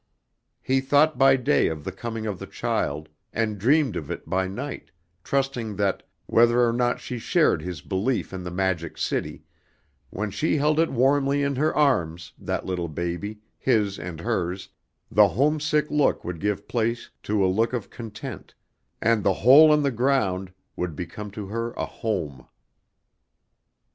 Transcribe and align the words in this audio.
He 0.63 0.81
thought 0.81 1.19
by 1.19 1.35
day 1.35 1.67
of 1.67 1.83
the 1.83 1.91
coming 1.91 2.25
of 2.25 2.39
the 2.39 2.47
child, 2.47 3.07
and 3.31 3.59
dreamed 3.59 3.95
of 3.95 4.09
it 4.09 4.27
by 4.27 4.47
night, 4.47 4.89
trusting 5.23 5.75
that, 5.75 6.01
whether 6.25 6.67
or 6.67 6.73
not 6.73 6.99
she 6.99 7.19
shared 7.19 7.61
his 7.61 7.81
belief 7.81 8.33
in 8.33 8.41
the 8.41 8.49
Magic 8.49 8.97
City, 8.97 9.43
when 10.09 10.31
she 10.31 10.57
held 10.57 10.79
it 10.79 10.89
warmly 10.89 11.43
in 11.43 11.55
her 11.55 11.71
arms, 11.75 12.33
that 12.39 12.65
little 12.65 12.87
baby, 12.87 13.41
his 13.59 13.99
and 13.99 14.21
hers, 14.21 14.69
the 15.11 15.27
homesick 15.27 15.91
look 15.91 16.25
would 16.25 16.39
give 16.39 16.67
place 16.67 17.11
to 17.21 17.45
a 17.45 17.45
look 17.45 17.71
of 17.71 17.91
content, 17.91 18.55
and 19.03 19.23
the 19.23 19.33
hole 19.45 19.71
in 19.71 19.83
the 19.83 19.91
ground 19.91 20.51
would 20.75 20.95
become 20.95 21.29
to 21.29 21.45
her 21.45 21.73
a 21.73 21.85
home. 21.85 22.47